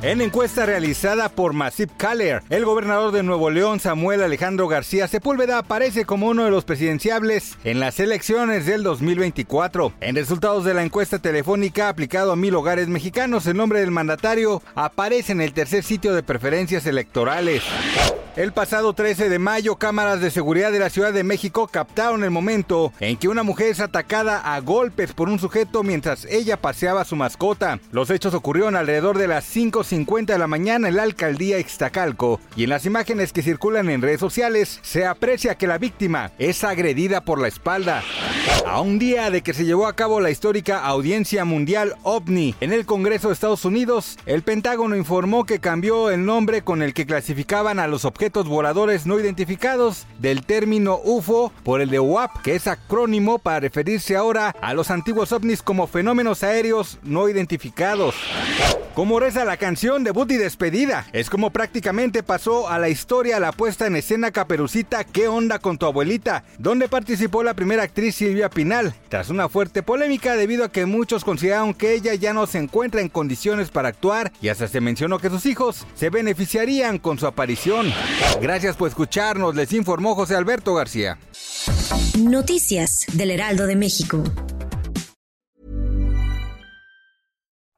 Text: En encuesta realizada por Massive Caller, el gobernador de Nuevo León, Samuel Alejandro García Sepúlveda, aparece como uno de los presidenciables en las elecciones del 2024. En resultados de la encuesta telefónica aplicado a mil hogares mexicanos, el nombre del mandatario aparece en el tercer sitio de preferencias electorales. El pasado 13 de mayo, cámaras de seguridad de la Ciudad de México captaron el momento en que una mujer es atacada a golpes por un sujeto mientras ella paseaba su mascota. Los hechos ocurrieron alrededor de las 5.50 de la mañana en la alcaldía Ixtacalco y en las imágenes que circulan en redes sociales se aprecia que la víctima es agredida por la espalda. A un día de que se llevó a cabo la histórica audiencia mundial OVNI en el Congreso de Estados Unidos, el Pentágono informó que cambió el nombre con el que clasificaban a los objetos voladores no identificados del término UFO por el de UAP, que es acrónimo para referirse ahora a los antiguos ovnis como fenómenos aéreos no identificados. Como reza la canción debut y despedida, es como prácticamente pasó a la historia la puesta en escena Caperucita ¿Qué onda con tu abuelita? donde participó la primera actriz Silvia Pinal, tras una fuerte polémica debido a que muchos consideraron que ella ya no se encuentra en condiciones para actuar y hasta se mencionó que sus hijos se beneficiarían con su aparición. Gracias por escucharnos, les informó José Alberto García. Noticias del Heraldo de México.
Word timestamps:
En 0.00 0.20
encuesta 0.20 0.64
realizada 0.64 1.28
por 1.28 1.54
Massive 1.54 1.90
Caller, 1.96 2.44
el 2.50 2.64
gobernador 2.64 3.10
de 3.10 3.24
Nuevo 3.24 3.50
León, 3.50 3.80
Samuel 3.80 4.22
Alejandro 4.22 4.68
García 4.68 5.08
Sepúlveda, 5.08 5.58
aparece 5.58 6.04
como 6.04 6.28
uno 6.28 6.44
de 6.44 6.52
los 6.52 6.64
presidenciables 6.64 7.58
en 7.64 7.80
las 7.80 7.98
elecciones 7.98 8.64
del 8.64 8.84
2024. 8.84 9.92
En 10.00 10.14
resultados 10.14 10.64
de 10.64 10.74
la 10.74 10.84
encuesta 10.84 11.18
telefónica 11.18 11.88
aplicado 11.88 12.30
a 12.30 12.36
mil 12.36 12.54
hogares 12.54 12.86
mexicanos, 12.86 13.44
el 13.48 13.56
nombre 13.56 13.80
del 13.80 13.90
mandatario 13.90 14.62
aparece 14.76 15.32
en 15.32 15.40
el 15.40 15.52
tercer 15.52 15.82
sitio 15.82 16.14
de 16.14 16.22
preferencias 16.22 16.86
electorales. 16.86 17.64
El 18.38 18.52
pasado 18.52 18.92
13 18.92 19.28
de 19.28 19.40
mayo, 19.40 19.74
cámaras 19.74 20.20
de 20.20 20.30
seguridad 20.30 20.70
de 20.70 20.78
la 20.78 20.90
Ciudad 20.90 21.12
de 21.12 21.24
México 21.24 21.66
captaron 21.66 22.22
el 22.22 22.30
momento 22.30 22.92
en 23.00 23.16
que 23.16 23.26
una 23.26 23.42
mujer 23.42 23.66
es 23.66 23.80
atacada 23.80 24.54
a 24.54 24.60
golpes 24.60 25.12
por 25.12 25.28
un 25.28 25.40
sujeto 25.40 25.82
mientras 25.82 26.24
ella 26.24 26.56
paseaba 26.56 27.04
su 27.04 27.16
mascota. 27.16 27.80
Los 27.90 28.10
hechos 28.10 28.34
ocurrieron 28.34 28.76
alrededor 28.76 29.18
de 29.18 29.26
las 29.26 29.42
5.50 29.88 30.26
de 30.26 30.38
la 30.38 30.46
mañana 30.46 30.88
en 30.88 30.96
la 30.96 31.02
alcaldía 31.02 31.58
Ixtacalco 31.58 32.40
y 32.56 32.64
en 32.64 32.70
las 32.70 32.84
imágenes 32.84 33.32
que 33.32 33.42
circulan 33.42 33.88
en 33.88 34.02
redes 34.02 34.20
sociales 34.20 34.80
se 34.82 35.06
aprecia 35.06 35.54
que 35.56 35.66
la 35.66 35.78
víctima 35.78 36.32
es 36.38 36.64
agredida 36.64 37.22
por 37.22 37.40
la 37.40 37.48
espalda. 37.48 38.02
A 38.66 38.80
un 38.80 38.98
día 38.98 39.30
de 39.30 39.42
que 39.42 39.54
se 39.54 39.64
llevó 39.64 39.86
a 39.86 39.96
cabo 39.96 40.20
la 40.20 40.30
histórica 40.30 40.84
audiencia 40.84 41.44
mundial 41.44 41.94
OVNI 42.02 42.54
en 42.60 42.72
el 42.72 42.84
Congreso 42.84 43.28
de 43.28 43.34
Estados 43.34 43.64
Unidos, 43.64 44.18
el 44.26 44.42
Pentágono 44.42 44.96
informó 44.96 45.46
que 45.46 45.58
cambió 45.58 46.10
el 46.10 46.24
nombre 46.24 46.62
con 46.62 46.82
el 46.82 46.92
que 46.92 47.06
clasificaban 47.06 47.78
a 47.78 47.86
los 47.86 48.04
objetos 48.04 48.46
voladores 48.46 49.06
no 49.06 49.18
identificados 49.18 50.06
del 50.18 50.44
término 50.44 51.00
UFO 51.02 51.52
por 51.62 51.80
el 51.80 51.88
de 51.90 52.00
UAP, 52.00 52.42
que 52.42 52.54
es 52.54 52.66
acrónimo 52.66 53.38
para 53.38 53.60
referirse 53.60 54.16
ahora 54.16 54.54
a 54.60 54.74
los 54.74 54.90
antiguos 54.90 55.32
ovnis 55.32 55.62
como 55.62 55.86
fenómenos 55.86 56.42
aéreos 56.42 56.98
no 57.02 57.28
identificados. 57.28 58.14
Como 58.94 59.20
reza 59.20 59.44
la 59.44 59.56
canción 59.78 60.02
debut 60.02 60.28
y 60.32 60.36
despedida, 60.36 61.06
es 61.12 61.30
como 61.30 61.50
prácticamente 61.50 62.24
pasó 62.24 62.68
a 62.68 62.80
la 62.80 62.88
historia 62.88 63.38
la 63.38 63.52
puesta 63.52 63.86
en 63.86 63.94
escena 63.94 64.32
Caperucita 64.32 65.04
¿Qué 65.04 65.28
onda 65.28 65.60
con 65.60 65.78
tu 65.78 65.86
abuelita? 65.86 66.42
donde 66.58 66.88
participó 66.88 67.44
la 67.44 67.54
primera 67.54 67.84
actriz 67.84 68.16
Silvia 68.16 68.50
Pinal, 68.50 68.92
tras 69.08 69.30
una 69.30 69.48
fuerte 69.48 69.84
polémica 69.84 70.34
debido 70.34 70.64
a 70.64 70.72
que 70.72 70.84
muchos 70.84 71.22
consideraron 71.22 71.74
que 71.74 71.94
ella 71.94 72.12
ya 72.14 72.32
no 72.32 72.48
se 72.48 72.58
encuentra 72.58 73.02
en 73.02 73.08
condiciones 73.08 73.70
para 73.70 73.90
actuar 73.90 74.32
y 74.42 74.48
hasta 74.48 74.66
se 74.66 74.80
mencionó 74.80 75.20
que 75.20 75.30
sus 75.30 75.46
hijos 75.46 75.86
se 75.94 76.10
beneficiarían 76.10 76.98
con 76.98 77.20
su 77.20 77.28
aparición. 77.28 77.92
Gracias 78.42 78.74
por 78.74 78.88
escucharnos, 78.88 79.54
les 79.54 79.72
informó 79.72 80.16
José 80.16 80.34
Alberto 80.34 80.74
García. 80.74 81.18
Noticias 82.18 83.06
del 83.12 83.30
Heraldo 83.30 83.68
de 83.68 83.76
México. 83.76 84.24